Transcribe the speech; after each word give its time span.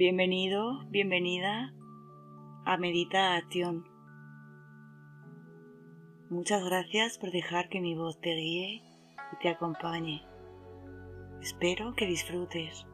Bienvenido, 0.00 0.82
bienvenida 0.88 1.74
a 2.64 2.78
Meditación. 2.78 3.84
Muchas 6.30 6.64
gracias 6.64 7.18
por 7.18 7.30
dejar 7.30 7.68
que 7.68 7.82
mi 7.82 7.94
voz 7.94 8.18
te 8.18 8.34
guíe 8.34 8.82
y 9.30 9.36
te 9.42 9.50
acompañe. 9.50 10.22
Espero 11.42 11.92
que 11.96 12.06
disfrutes. 12.06 12.86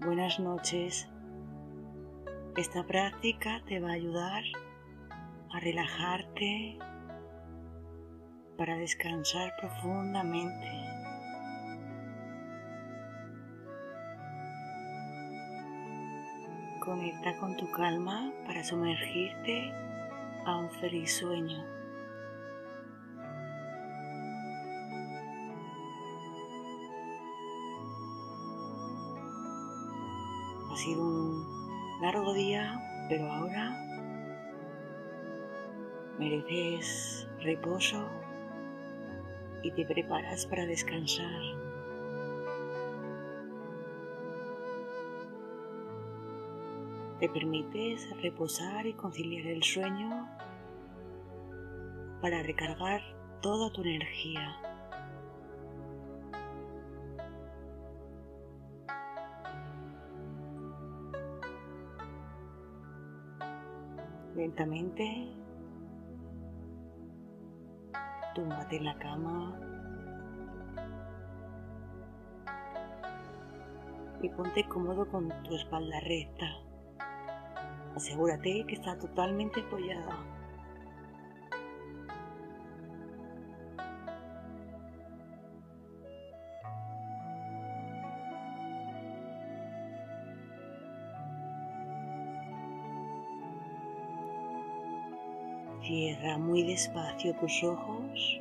Buenas 0.00 0.40
noches. 0.40 1.08
Esta 2.56 2.84
práctica 2.88 3.62
te 3.68 3.78
va 3.78 3.90
a 3.90 3.92
ayudar 3.92 4.42
a 5.52 5.60
relajarte 5.60 6.76
para 8.56 8.76
descansar 8.78 9.52
profundamente. 9.60 10.87
Conecta 16.88 17.36
con 17.36 17.54
tu 17.54 17.70
calma 17.70 18.32
para 18.46 18.64
sumergirte 18.64 19.70
a 20.46 20.56
un 20.56 20.70
feliz 20.70 21.18
sueño. 21.18 21.62
Ha 30.72 30.76
sido 30.76 31.02
un 31.02 32.00
largo 32.00 32.32
día, 32.32 32.80
pero 33.10 33.30
ahora 33.30 33.76
mereces 36.18 37.28
reposo 37.42 38.08
y 39.62 39.72
te 39.72 39.84
preparas 39.84 40.46
para 40.46 40.64
descansar. 40.64 41.67
Te 47.20 47.28
permites 47.28 48.08
reposar 48.22 48.86
y 48.86 48.92
conciliar 48.92 49.46
el 49.46 49.64
sueño 49.64 50.28
para 52.20 52.44
recargar 52.44 53.00
toda 53.42 53.72
tu 53.72 53.82
energía. 53.82 54.56
Lentamente, 64.36 65.28
túmbate 68.36 68.76
en 68.76 68.84
la 68.84 68.96
cama 68.96 69.58
y 74.22 74.28
ponte 74.28 74.64
cómodo 74.68 75.08
con 75.08 75.28
tu 75.42 75.56
espalda 75.56 75.98
recta. 75.98 76.67
Asegúrate 77.94 78.64
que 78.66 78.74
está 78.74 78.98
totalmente 78.98 79.60
apoyada. 79.60 80.16
Cierra 95.82 96.36
muy 96.36 96.64
despacio 96.64 97.34
tus 97.36 97.64
ojos. 97.64 98.40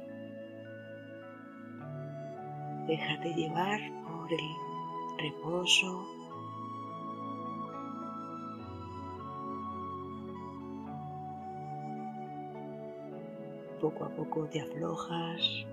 Déjate 2.87 3.33
llevar 3.33 3.79
por 4.03 4.33
el 4.33 4.39
reposo. 5.17 6.16
Poco 13.87 14.03
a 14.03 14.09
poco 14.09 14.45
te 14.49 14.59
aflojas. 14.59 15.65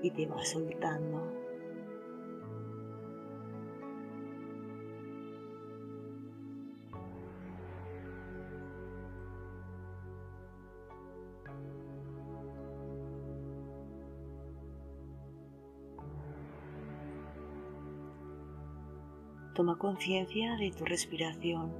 Y 0.00 0.10
te 0.10 0.26
vas 0.26 0.48
soltando. 0.48 1.43
Toma 19.64 19.78
conciencia 19.78 20.56
de 20.56 20.70
tu 20.72 20.84
respiración. 20.84 21.72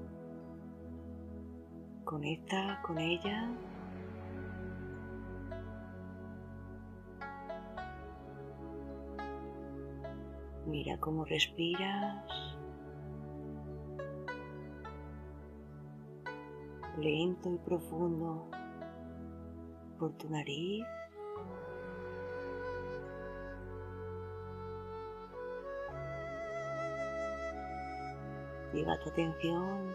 Conecta 2.02 2.80
con 2.80 2.96
ella. 2.96 3.50
Mira 10.64 10.96
cómo 10.96 11.26
respiras. 11.26 12.24
Lento 16.98 17.52
y 17.52 17.58
profundo 17.58 18.48
por 19.98 20.10
tu 20.14 20.30
nariz. 20.30 20.86
Lleva 28.74 28.98
tu 28.98 29.08
atención. 29.08 29.94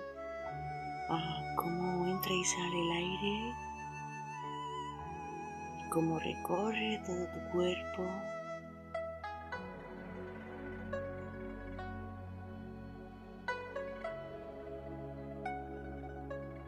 A 1.09 1.55
cómo 1.57 2.07
entra 2.07 2.31
y 2.31 2.45
sale 2.45 2.81
el 2.81 2.91
aire, 2.91 3.53
cómo 5.89 6.17
recorre 6.19 7.01
todo 7.05 7.25
tu 7.27 7.51
cuerpo. 7.51 8.05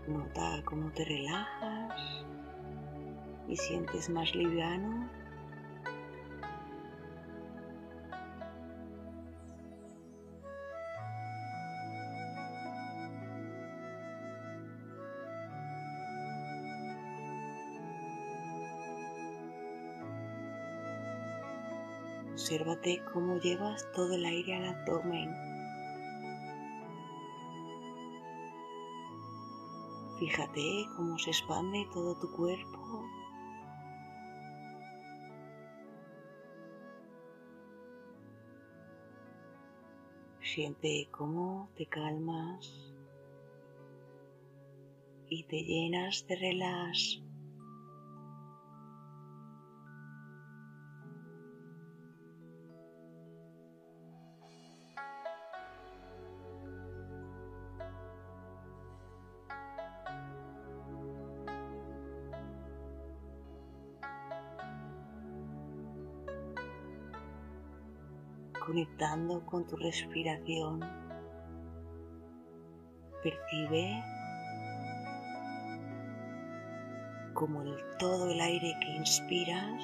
Nota 0.08 0.64
cómo 0.66 0.92
te 0.92 1.06
relajas 1.06 2.26
y 3.48 3.56
sientes 3.56 4.10
más 4.10 4.36
liviano 4.36 5.21
Obsérvate 22.52 23.02
cómo 23.14 23.38
llevas 23.38 23.90
todo 23.94 24.14
el 24.14 24.26
aire 24.26 24.56
al 24.56 24.76
abdomen. 24.76 25.34
Fíjate 30.20 30.86
cómo 30.98 31.18
se 31.18 31.30
expande 31.30 31.88
todo 31.94 32.14
tu 32.20 32.30
cuerpo. 32.34 33.06
Siente 40.42 41.08
cómo 41.10 41.70
te 41.78 41.86
calmas 41.86 42.94
y 45.30 45.44
te 45.44 45.64
llenas 45.64 46.28
de 46.28 46.36
relax. 46.36 47.31
Con 69.46 69.68
tu 69.68 69.76
respiración. 69.78 70.80
Percibe 73.24 74.04
como 77.34 77.62
el, 77.62 77.76
todo 78.00 78.32
el 78.32 78.42
aire 78.42 78.76
que 78.82 78.92
inspiras 78.96 79.84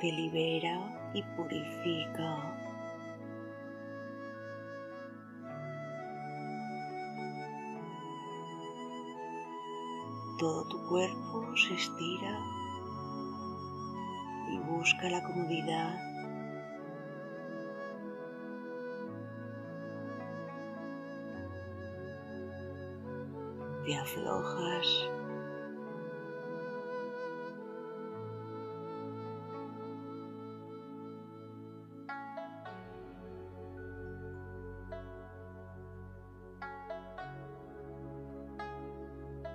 te 0.00 0.12
libera 0.12 1.10
y 1.14 1.22
purifica. 1.22 2.52
Todo 10.38 10.68
tu 10.68 10.88
cuerpo 10.88 11.56
se 11.56 11.74
estira 11.74 12.38
y 14.50 14.58
busca 14.58 15.08
la 15.08 15.22
comodidad. 15.22 16.15
Te 23.86 23.96
aflojas 23.96 25.08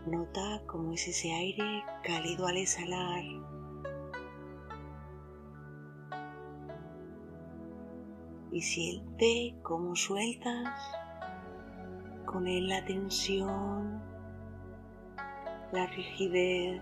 Nota 0.07 0.61
cómo 0.65 0.93
es 0.93 1.09
ese 1.09 1.33
aire 1.33 1.83
cálido 2.01 2.47
al 2.47 2.55
exhalar. 2.55 3.23
Y 8.53 8.61
siente 8.61 9.55
cómo 9.61 9.93
sueltas 9.95 10.69
con 12.25 12.47
él 12.47 12.69
la 12.69 12.83
tensión, 12.85 14.10
la 15.71 15.87
rigidez. 15.87 16.81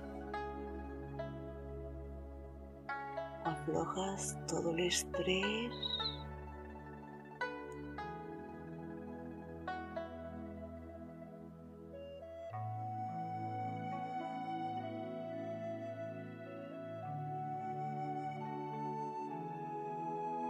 Aflojas 3.45 4.37
todo 4.47 4.71
el 4.71 4.79
estrés 4.81 5.73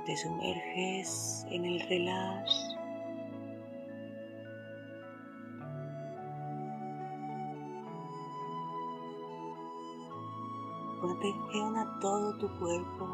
te 0.09 0.17
sumerges 0.17 1.45
en 1.51 1.65
el 1.65 1.79
relax. 1.81 2.78
Con 11.19 11.27
atención 11.27 11.77
a 11.77 11.99
todo 11.99 12.37
tu 12.37 12.47
cuerpo. 12.59 13.07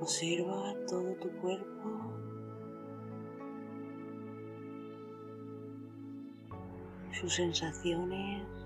Observa 0.00 0.74
todo 0.86 1.14
tu 1.16 1.30
cuerpo 1.40 2.14
sus 7.12 7.34
sensaciones. 7.34 8.63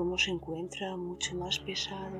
Cómo 0.00 0.16
se 0.16 0.30
encuentra 0.30 0.96
mucho 0.96 1.36
más 1.36 1.58
pesado. 1.58 2.16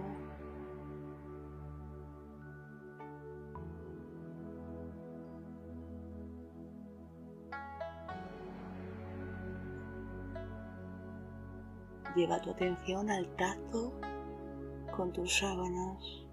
Lleva 12.15 12.39
tu 12.43 12.51
atención 12.51 13.11
al 13.11 13.35
tacto 13.37 13.95
con 14.95 15.11
tus 15.15 15.39
sábanas. 15.39 16.27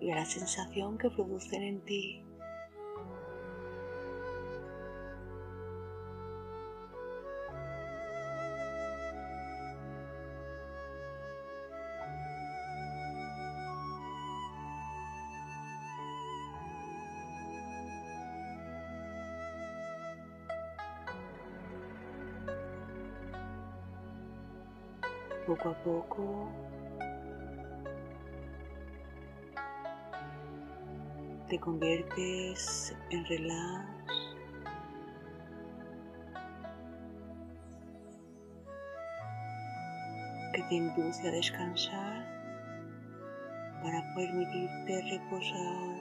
y 0.00 0.12
a 0.12 0.14
la 0.14 0.24
sensación 0.24 0.96
que 0.98 1.10
producen 1.10 1.62
en 1.62 1.80
ti. 1.84 2.25
Poco 25.46 25.68
a 25.68 25.74
poco 25.84 26.48
te 31.48 31.60
conviertes 31.60 32.96
en 33.10 33.24
relax. 33.26 33.96
que 40.52 40.62
te 40.62 40.74
induce 40.74 41.28
a 41.28 41.30
descansar 41.30 42.24
para 43.82 44.02
permitirte 44.14 45.02
reposar. 45.02 45.95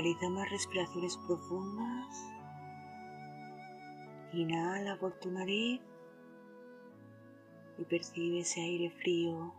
Realiza 0.00 0.30
más 0.30 0.48
respiraciones 0.48 1.14
profundas. 1.26 2.24
Inhala 4.32 4.98
por 4.98 5.12
tu 5.20 5.30
nariz 5.30 5.82
y 7.76 7.84
percibe 7.84 8.40
ese 8.40 8.62
aire 8.62 8.90
frío. 9.02 9.52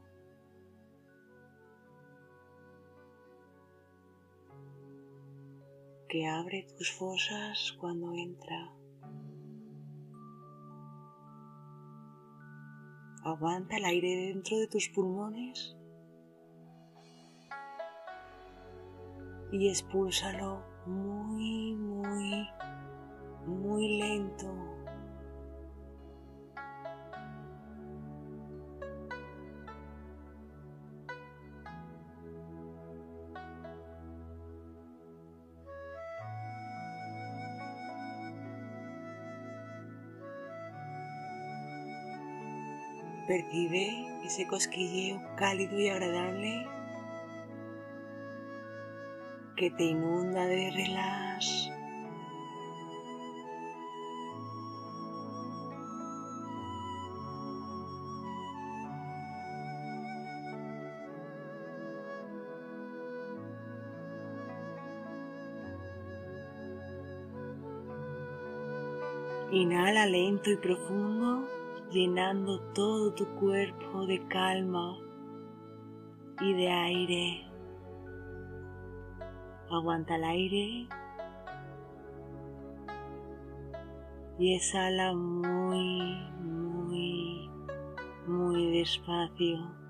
que 6.10 6.26
abre 6.28 6.66
tus 6.76 6.92
fosas 6.92 7.78
cuando 7.80 8.12
entra. 8.16 8.74
Aguanta 13.24 13.78
el 13.78 13.86
aire 13.86 14.16
dentro 14.34 14.58
de 14.58 14.68
tus 14.68 14.90
pulmones 14.90 15.78
y 19.52 19.70
expúlsalo 19.70 20.64
muy, 20.86 21.74
muy, 21.76 22.50
muy 23.46 23.98
lento. 24.00 24.48
Percibe 43.28 44.26
ese 44.26 44.46
cosquilleo 44.46 45.22
cálido 45.38 45.80
y 45.80 45.88
agradable 45.88 46.68
que 49.62 49.70
te 49.70 49.84
inunda 49.84 50.48
de 50.48 50.72
relax. 50.72 51.70
Inhala 69.52 70.08
lento 70.08 70.50
y 70.50 70.58
profundo, 70.58 71.48
llenando 71.92 72.60
todo 72.74 73.14
tu 73.14 73.28
cuerpo 73.36 74.08
de 74.08 74.28
calma 74.28 74.98
y 76.40 76.54
de 76.54 76.68
aire. 76.68 77.51
Aguanta 79.72 80.16
el 80.16 80.24
aire. 80.26 80.88
Y 84.38 84.56
exhala 84.56 85.14
muy, 85.14 86.20
muy, 86.42 87.50
muy 88.28 88.80
despacio. 88.80 89.82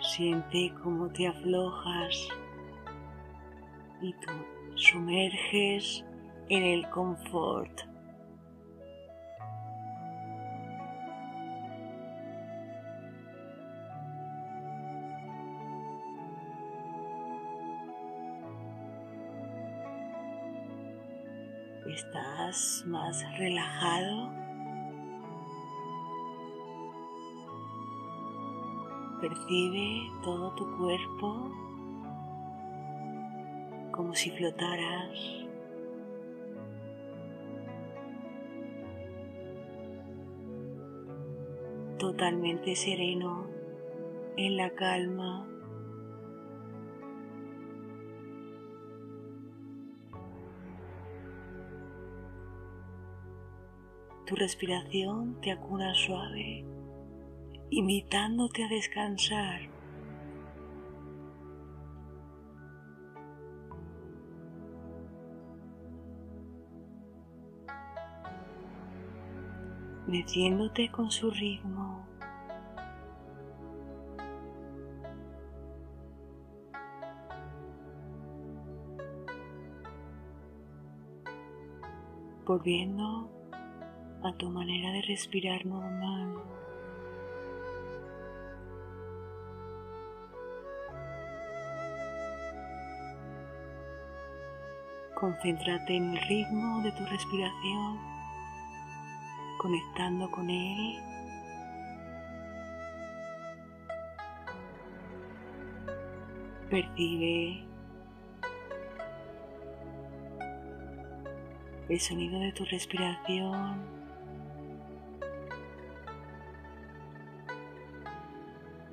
Siente 0.00 0.72
cómo 0.82 1.08
te 1.10 1.26
aflojas 1.26 2.28
y 4.02 4.12
tú 4.14 4.61
sumerges 4.82 6.04
en 6.48 6.64
el 6.64 6.88
confort. 6.90 7.82
Estás 21.86 22.84
más 22.86 23.24
relajado. 23.38 24.32
Percibe 29.20 30.10
todo 30.24 30.52
tu 30.56 30.76
cuerpo 30.78 31.71
si 34.14 34.30
flotaras. 34.30 35.18
Totalmente 41.98 42.74
sereno 42.74 43.46
en 44.36 44.56
la 44.56 44.70
calma. 44.70 45.48
Tu 54.26 54.36
respiración 54.36 55.40
te 55.40 55.50
acuna 55.50 55.94
suave 55.94 56.64
invitándote 57.72 58.64
a 58.64 58.68
descansar. 58.68 59.81
Metiéndote 70.06 70.90
con 70.90 71.10
su 71.10 71.30
ritmo. 71.30 72.06
volviendo 82.44 83.30
a 84.22 84.32
tu 84.34 84.50
manera 84.50 84.92
de 84.92 85.02
respirar 85.02 85.64
normal. 85.64 86.34
Concéntrate 95.14 95.96
en 95.96 96.10
el 96.10 96.20
ritmo 96.28 96.82
de 96.82 96.92
tu 96.92 97.06
respiración, 97.06 98.11
conectando 99.62 100.28
con 100.28 100.50
él. 100.50 100.98
Percibe 106.68 107.64
el 111.88 112.00
sonido 112.00 112.40
de 112.40 112.52
tu 112.52 112.64
respiración. 112.64 113.80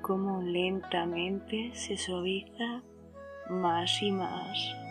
Cómo 0.02 0.40
lentamente 0.42 1.72
se 1.74 1.96
suaviza 1.96 2.82
más 3.48 4.00
y 4.02 4.12
más. 4.12 4.89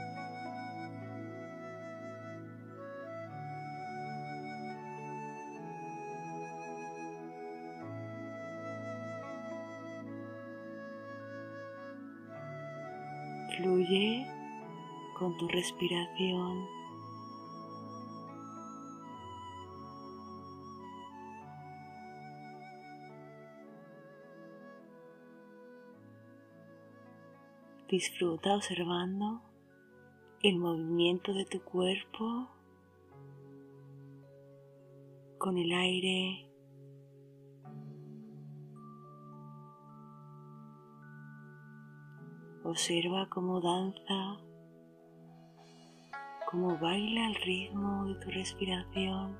Con 15.29 15.37
tu 15.37 15.47
respiración. 15.47 16.67
Disfruta 27.87 28.55
observando 28.55 29.41
el 30.41 30.57
movimiento 30.57 31.33
de 31.33 31.45
tu 31.45 31.61
cuerpo 31.61 32.47
con 35.37 35.57
el 35.57 35.71
aire 35.71 36.49
Observa 42.69 43.27
cómo 43.29 43.61
danza, 43.61 44.37
cómo 46.49 46.75
baila 46.79 47.27
al 47.27 47.35
ritmo 47.35 48.05
de 48.05 48.15
tu 48.15 48.31
respiración. 48.31 49.37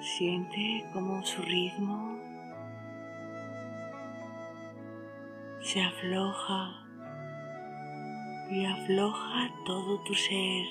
Siente 0.00 0.84
como 0.92 1.24
su 1.24 1.40
ritmo 1.42 2.13
se 5.74 5.82
afloja 5.82 6.70
y 8.48 8.64
afloja 8.64 9.50
todo 9.66 9.98
tu 10.04 10.14
ser. 10.14 10.66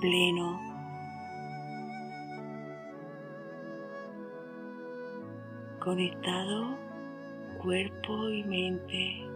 Pleno. 0.00 0.58
Conectado 5.80 6.78
cuerpo 7.60 8.30
y 8.30 8.42
mente. 8.44 9.31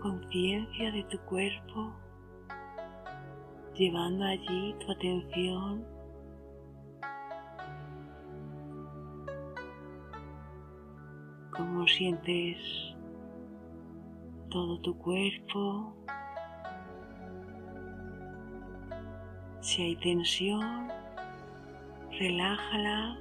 Conciencia 0.00 0.92
de 0.92 1.02
tu 1.04 1.18
cuerpo, 1.20 1.92
llevando 3.74 4.24
allí 4.24 4.74
tu 4.78 4.92
atención. 4.92 5.84
Cómo 11.56 11.86
sientes 11.88 12.58
todo 14.50 14.78
tu 14.80 14.96
cuerpo. 14.98 15.94
Si 19.60 19.82
hay 19.82 19.96
tensión, 19.96 20.88
relájala 22.18 23.18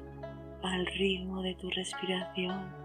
al 0.64 0.86
ritmo 0.86 1.42
de 1.42 1.56
tu 1.56 1.70
respiración. 1.70 2.85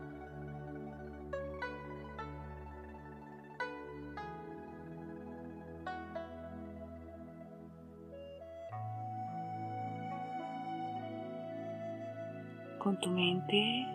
Con 12.80 12.98
tu 12.98 13.10
mente 13.10 13.86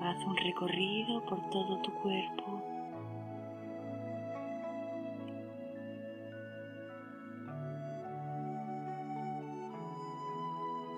haz 0.00 0.24
un 0.24 0.36
recorrido 0.36 1.20
por 1.24 1.40
todo 1.50 1.82
tu 1.82 1.92
cuerpo. 1.94 2.62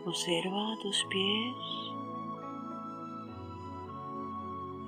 Observa 0.04 0.76
tus 0.82 1.02
pies, 1.06 1.56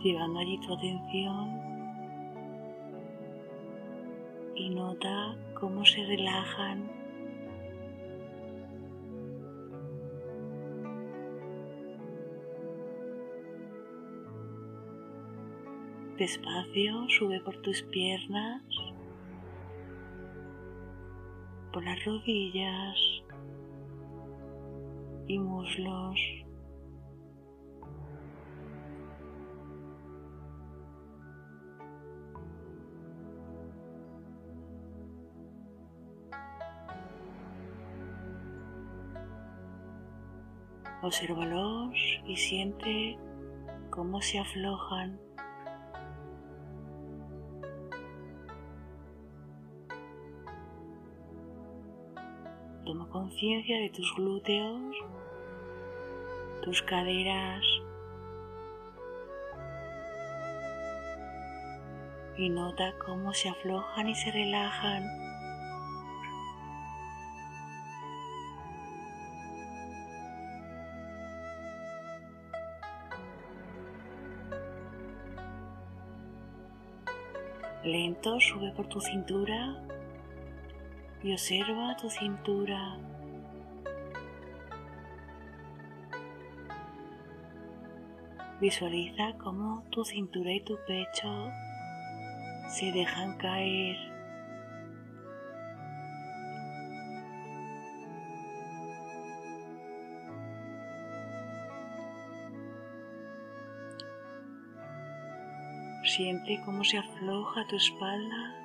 llevando 0.02 0.40
allí 0.40 0.58
tu 0.58 0.74
atención 0.74 1.60
y 4.54 4.68
nota 4.68 5.34
cómo 5.58 5.82
se 5.86 6.04
relajan 6.04 7.01
Despacio 16.18 17.08
sube 17.08 17.40
por 17.40 17.56
tus 17.62 17.82
piernas, 17.84 18.62
por 21.72 21.82
las 21.82 22.04
rodillas 22.04 22.96
y 25.26 25.38
muslos. 25.38 26.20
Obsérvalos 41.02 41.94
y 42.26 42.36
siente 42.36 43.18
cómo 43.90 44.20
se 44.20 44.38
aflojan. 44.38 45.31
Conciencia 53.12 53.78
de 53.78 53.90
tus 53.90 54.14
glúteos, 54.16 54.96
tus 56.64 56.80
caderas 56.82 57.62
y 62.38 62.48
nota 62.48 62.94
cómo 63.04 63.34
se 63.34 63.50
aflojan 63.50 64.08
y 64.08 64.14
se 64.14 64.30
relajan. 64.30 65.04
Lento 77.84 78.40
sube 78.40 78.72
por 78.72 78.88
tu 78.88 79.00
cintura 79.00 79.76
y 81.22 81.32
observa 81.32 81.96
tu 81.96 82.10
cintura. 82.10 82.98
Visualiza 88.60 89.32
cómo 89.38 89.84
tu 89.90 90.04
cintura 90.04 90.52
y 90.52 90.60
tu 90.60 90.78
pecho 90.86 91.50
se 92.68 92.92
dejan 92.92 93.36
caer. 93.38 93.96
Siente 106.04 106.60
cómo 106.64 106.84
se 106.84 106.98
afloja 106.98 107.66
tu 107.68 107.76
espalda 107.76 108.61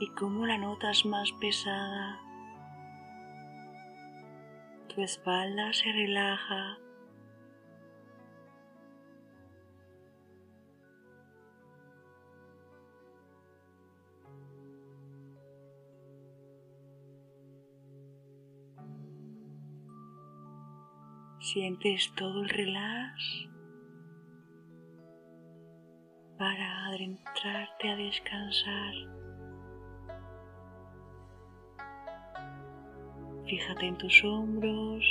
y 0.00 0.08
cómo 0.10 0.46
la 0.46 0.58
notas 0.58 1.04
más 1.04 1.30
pesada. 1.40 2.20
Tu 4.94 5.02
espalda 5.02 5.72
se 5.72 5.92
relaja. 5.92 6.78
Sientes 21.40 22.12
todo 22.14 22.42
el 22.42 22.48
relax 22.50 23.48
para 26.38 26.86
adentrarte 26.86 27.90
a 27.90 27.96
descansar. 27.96 29.27
Fíjate 33.48 33.86
en 33.86 33.96
tus 33.96 34.22
hombros. 34.24 35.04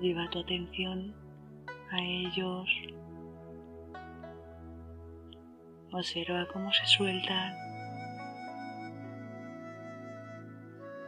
Lleva 0.00 0.28
tu 0.30 0.40
atención 0.40 1.14
a 1.90 1.98
ellos. 2.00 2.68
Observa 5.92 6.48
cómo 6.50 6.72
se 6.72 6.86
sueltan 6.86 7.54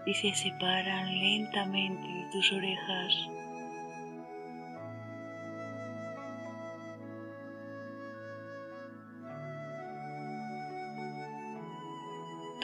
y 0.04 0.12
se 0.12 0.34
separan 0.34 1.18
lentamente 1.18 2.06
de 2.06 2.30
tus 2.30 2.52
orejas. 2.52 3.30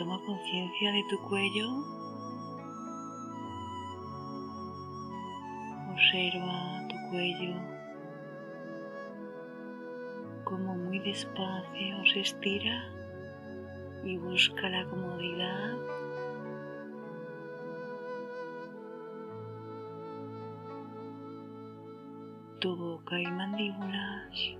Toma 0.00 0.18
conciencia 0.24 0.92
de 0.92 1.04
tu 1.10 1.18
cuello. 1.28 1.68
Observa 5.92 6.88
tu 6.88 7.10
cuello 7.10 7.54
como 10.44 10.74
muy 10.74 11.00
despacio 11.00 12.06
se 12.14 12.20
estira 12.20 12.90
y 14.02 14.16
busca 14.16 14.70
la 14.70 14.86
comodidad. 14.88 15.76
Tu 22.60 22.74
boca 22.74 23.20
y 23.20 23.26
mandíbulas 23.26 24.56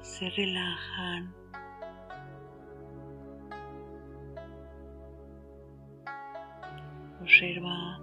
se 0.00 0.30
relajan 0.30 1.34
Observa 7.26 7.98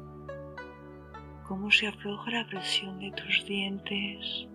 cómo 1.48 1.72
se 1.72 1.88
afloja 1.88 2.30
la 2.30 2.46
presión 2.46 3.00
de 3.00 3.10
tus 3.12 3.46
dientes. 3.46 4.50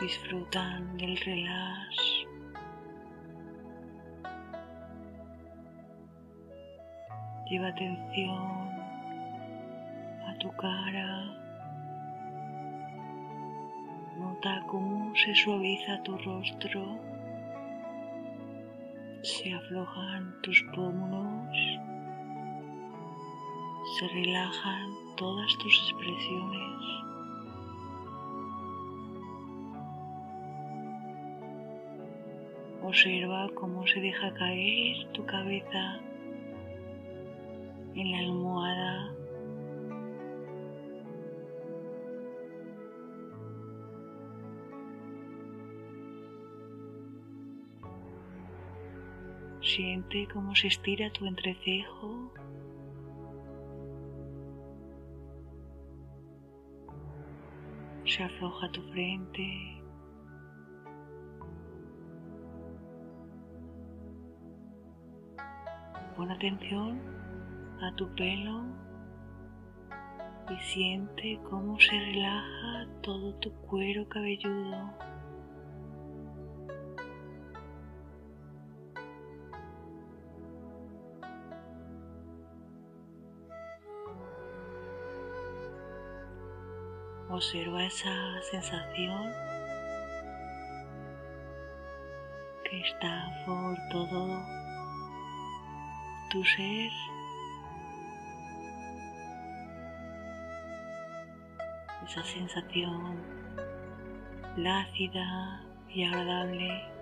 Disfrutan 0.00 0.96
del 0.98 1.16
relax. 1.16 1.96
Lleva 7.50 7.68
atención 7.70 8.73
cara. 10.52 11.24
Nota 14.18 14.62
cómo 14.66 15.14
se 15.16 15.34
suaviza 15.34 16.02
tu 16.02 16.16
rostro. 16.18 16.98
Se 19.22 19.52
aflojan 19.54 20.34
tus 20.42 20.62
pómulos. 20.74 21.56
Se 23.98 24.08
relajan 24.08 24.90
todas 25.16 25.56
tus 25.58 25.74
expresiones. 25.82 27.04
Observa 32.82 33.48
cómo 33.54 33.86
se 33.86 34.00
deja 34.00 34.32
caer 34.34 35.06
tu 35.12 35.24
cabeza 35.24 35.98
en 37.94 38.10
la 38.10 38.18
almohada 38.18 39.13
Siente 49.74 50.28
cómo 50.32 50.54
se 50.54 50.68
estira 50.68 51.10
tu 51.10 51.26
entrecejo. 51.26 52.30
Se 58.06 58.22
afloja 58.22 58.70
tu 58.70 58.82
frente. 58.92 59.82
Pon 66.14 66.30
atención 66.30 67.00
a 67.82 67.92
tu 67.96 68.06
pelo 68.14 68.62
y 70.50 70.62
siente 70.62 71.40
cómo 71.50 71.80
se 71.80 71.98
relaja 71.98 72.86
todo 73.02 73.34
tu 73.40 73.50
cuero 73.62 74.08
cabelludo. 74.08 75.13
Observa 87.34 87.82
esa 87.82 88.14
sensación 88.48 89.32
que 92.62 92.80
está 92.80 93.28
por 93.44 93.76
todo 93.90 94.40
tu 96.30 96.44
ser. 96.44 96.92
Esa 102.06 102.22
sensación 102.22 103.20
plácida 104.54 105.60
y 105.88 106.04
agradable. 106.04 106.93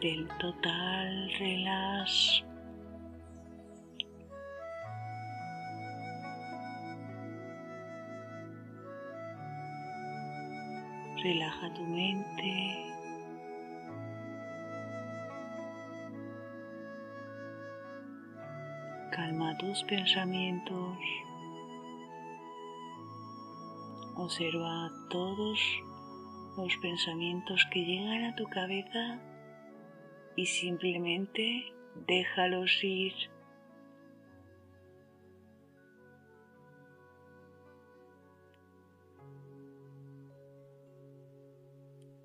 Del 0.00 0.28
total 0.38 1.30
relax. 1.38 2.44
Relaja 11.22 11.74
tu 11.74 11.82
mente. 11.84 12.84
Calma 19.10 19.56
tus 19.58 19.82
pensamientos. 19.84 20.98
Observa 24.16 24.90
todos 25.10 25.58
los 26.56 26.76
pensamientos 26.76 27.66
que 27.72 27.84
llegan 27.84 28.24
a 28.24 28.36
tu 28.36 28.44
cabeza 28.44 29.27
y 30.38 30.46
simplemente 30.46 31.64
déjalos 32.06 32.70
ir. 32.84 33.12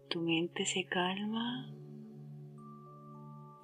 Tu 0.09 0.21
mente 0.21 0.63
se 0.67 0.85
calma. 0.85 1.73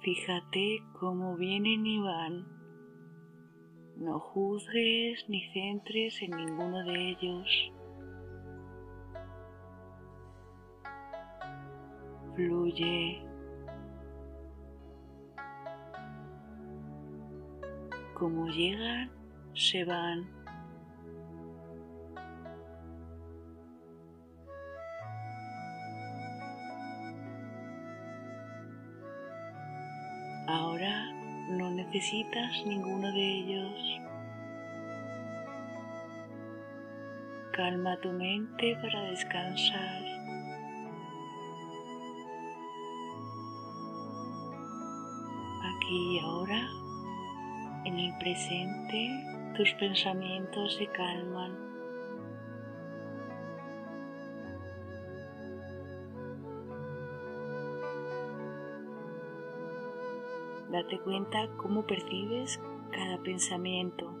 Fíjate 0.00 0.82
cómo 0.98 1.36
vienen 1.36 1.86
y 1.86 2.00
van. 2.00 2.44
No 3.98 4.18
juzgues 4.18 5.28
ni 5.28 5.48
centres 5.52 6.20
en 6.22 6.30
ninguno 6.32 6.82
de 6.82 7.10
ellos. 7.10 7.72
Fluye. 12.34 13.29
Como 18.20 18.48
llegan, 18.48 19.10
se 19.54 19.82
van. 19.82 20.28
Ahora 30.46 31.10
no 31.52 31.70
necesitas 31.70 32.62
ninguno 32.66 33.10
de 33.10 33.38
ellos. 33.38 34.00
Calma 37.52 37.96
tu 38.02 38.12
mente 38.12 38.76
para 38.82 39.02
descansar. 39.04 40.02
Aquí 45.74 46.16
y 46.16 46.20
ahora 46.20 46.79
en 47.84 47.98
el 47.98 48.16
presente 48.18 49.24
tus 49.56 49.72
pensamientos 49.74 50.76
se 50.76 50.86
calman. 50.86 51.70
Date 60.70 61.00
cuenta 61.00 61.48
cómo 61.56 61.84
percibes 61.86 62.60
cada 62.92 63.18
pensamiento. 63.18 64.14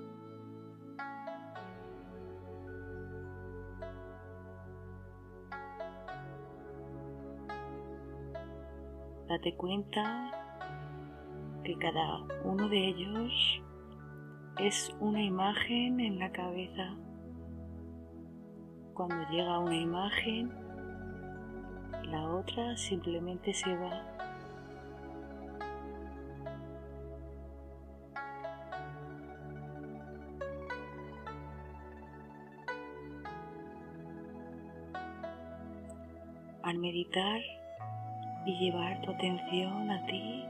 Date 9.28 9.54
cuenta 9.54 10.39
cada 11.76 12.18
uno 12.44 12.68
de 12.68 12.88
ellos 12.88 13.62
es 14.58 14.94
una 15.00 15.22
imagen 15.22 16.00
en 16.00 16.18
la 16.18 16.30
cabeza. 16.32 16.94
Cuando 18.94 19.16
llega 19.30 19.58
una 19.58 19.76
imagen, 19.76 20.52
la 22.04 22.28
otra 22.28 22.76
simplemente 22.76 23.54
se 23.54 23.74
va. 23.76 24.06
Al 36.62 36.78
meditar 36.78 37.40
y 38.46 38.58
llevar 38.58 39.00
tu 39.02 39.10
atención 39.12 39.90
a 39.90 40.06
ti, 40.06 40.44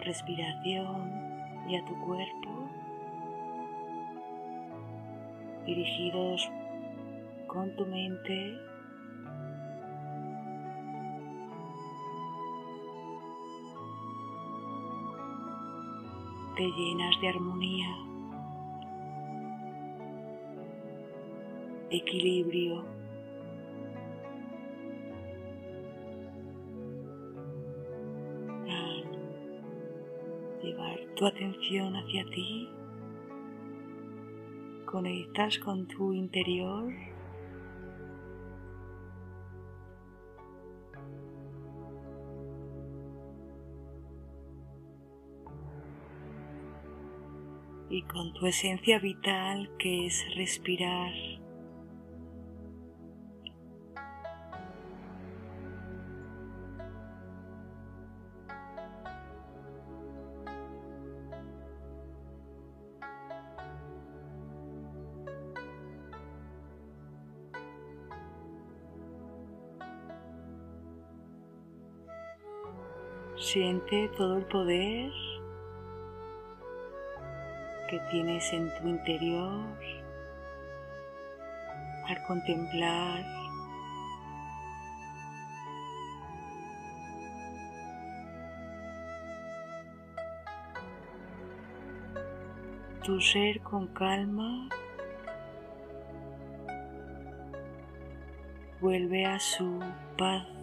respiración 0.00 1.66
y 1.68 1.76
a 1.76 1.84
tu 1.84 1.98
cuerpo, 2.00 2.70
dirigidos 5.66 6.48
con 7.46 7.74
tu 7.76 7.86
mente 7.86 8.56
te 16.58 16.64
llenas 16.72 17.20
de 17.20 17.28
armonía, 17.28 17.96
equilibrio. 21.90 22.84
Tu 31.18 31.26
atención 31.26 31.96
hacia 31.96 32.24
ti, 32.26 32.68
conectas 34.86 35.58
con 35.58 35.86
tu 35.88 36.12
interior. 36.12 36.92
y 47.90 48.02
con 48.02 48.34
tu 48.34 48.46
esencia 48.46 48.98
vital 48.98 49.70
que 49.78 50.04
es 50.04 50.22
respirar. 50.36 51.10
Siente 73.52 74.10
todo 74.14 74.36
el 74.36 74.44
poder 74.44 75.10
que 77.88 77.98
tienes 78.10 78.52
en 78.52 78.68
tu 78.74 78.88
interior 78.88 79.64
al 82.08 82.26
contemplar 82.26 83.24
tu 93.02 93.18
ser 93.22 93.62
con 93.62 93.86
calma 93.94 94.68
vuelve 98.82 99.24
a 99.24 99.40
su 99.40 99.80
paz 100.18 100.57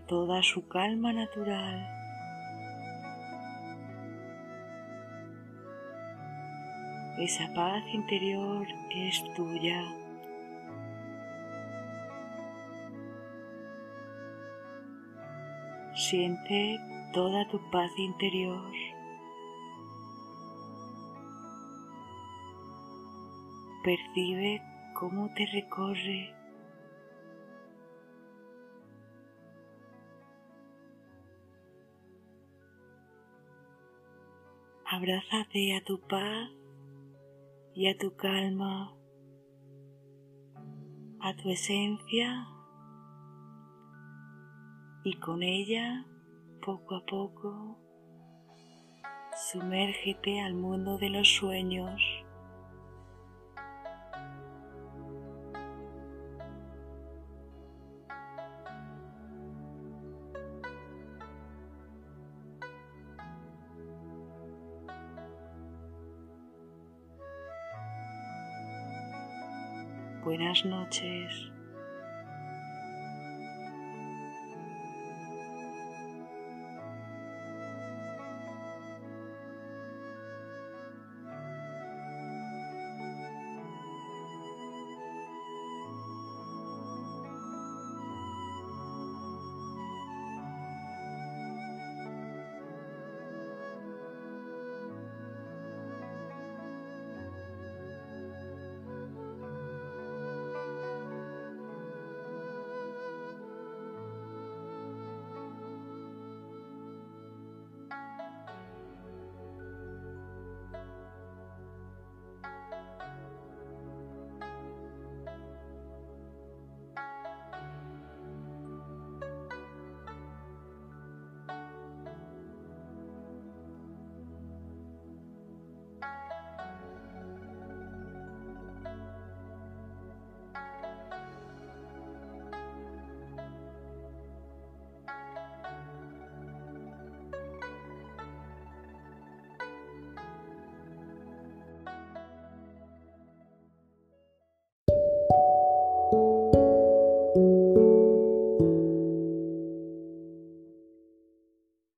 toda 0.00 0.42
su 0.42 0.68
calma 0.68 1.12
natural. 1.12 1.86
Esa 7.18 7.52
paz 7.54 7.82
interior 7.92 8.66
es 8.90 9.22
tuya. 9.34 9.82
Siente 15.94 16.78
toda 17.12 17.46
tu 17.48 17.60
paz 17.70 17.90
interior. 17.98 18.72
Percibe 23.84 24.60
cómo 24.94 25.32
te 25.34 25.46
recorre 25.46 26.43
Abrázate 34.96 35.74
a 35.74 35.82
tu 35.82 35.98
paz 36.06 36.50
y 37.74 37.88
a 37.88 37.98
tu 37.98 38.14
calma, 38.14 38.94
a 41.18 41.34
tu 41.34 41.50
esencia 41.50 42.46
y 45.02 45.18
con 45.18 45.42
ella, 45.42 46.06
poco 46.64 46.94
a 46.94 47.04
poco, 47.06 47.76
sumérgete 49.50 50.40
al 50.40 50.54
mundo 50.54 50.96
de 50.96 51.10
los 51.10 51.28
sueños. 51.28 52.00
Noches. 70.64 71.53